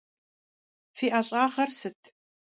Фи 0.95 1.07
ӏэщӏагъэр 1.11 1.69
сыт? 1.79 1.99